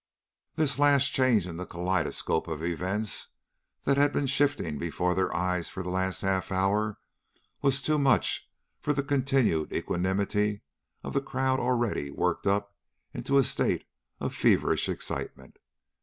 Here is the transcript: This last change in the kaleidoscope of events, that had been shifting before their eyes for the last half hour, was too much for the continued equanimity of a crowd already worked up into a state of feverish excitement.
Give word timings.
This 0.55 0.79
last 0.79 1.09
change 1.11 1.45
in 1.45 1.57
the 1.57 1.65
kaleidoscope 1.67 2.47
of 2.47 2.63
events, 2.65 3.27
that 3.83 3.97
had 3.97 4.11
been 4.11 4.25
shifting 4.25 4.79
before 4.79 5.13
their 5.13 5.31
eyes 5.31 5.69
for 5.69 5.83
the 5.83 5.91
last 5.91 6.21
half 6.21 6.51
hour, 6.51 6.97
was 7.61 7.83
too 7.83 7.99
much 7.99 8.49
for 8.79 8.93
the 8.93 9.03
continued 9.03 9.71
equanimity 9.71 10.63
of 11.03 11.15
a 11.15 11.21
crowd 11.21 11.59
already 11.59 12.09
worked 12.09 12.47
up 12.47 12.75
into 13.13 13.37
a 13.37 13.43
state 13.43 13.85
of 14.19 14.33
feverish 14.33 14.89
excitement. 14.89 15.57